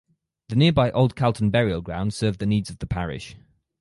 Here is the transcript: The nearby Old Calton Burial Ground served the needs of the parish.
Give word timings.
The 0.49 0.55
nearby 0.55 0.89
Old 0.89 1.15
Calton 1.15 1.51
Burial 1.51 1.83
Ground 1.83 2.15
served 2.15 2.39
the 2.39 2.47
needs 2.47 2.71
of 2.71 2.79
the 2.79 2.87
parish. 2.87 3.35